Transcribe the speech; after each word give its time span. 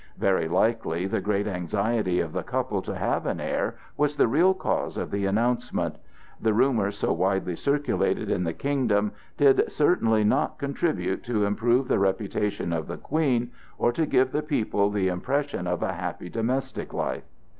Very 0.17 0.47
likely 0.47 1.05
the 1.05 1.21
great 1.21 1.45
anxiety 1.45 2.19
of 2.21 2.33
the 2.33 2.41
couple 2.41 2.81
to 2.81 2.95
have 2.95 3.27
an 3.27 3.39
heir 3.39 3.75
was 3.97 4.15
the 4.15 4.27
real 4.27 4.55
cause 4.55 4.97
of 4.97 5.11
the 5.11 5.27
announcement. 5.27 5.97
The 6.41 6.55
rumors 6.55 6.97
so 6.97 7.13
widely 7.13 7.55
circulated 7.55 8.27
in 8.27 8.43
the 8.43 8.53
kingdom 8.53 9.11
did 9.37 9.71
certainly 9.71 10.23
not 10.23 10.57
contribute 10.57 11.23
to 11.25 11.45
improve 11.45 11.87
the 11.87 11.99
reputation 11.99 12.73
of 12.73 12.87
the 12.87 12.97
Queen, 12.97 13.51
or 13.77 13.91
to 13.91 14.07
give 14.07 14.31
the 14.31 14.41
people 14.41 14.89
the 14.89 15.07
impression 15.07 15.67
of 15.67 15.83
a 15.83 15.93
happy 15.93 16.29
domestic 16.29 16.95
life. 16.95 17.25